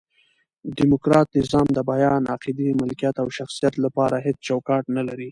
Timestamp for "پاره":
3.95-4.17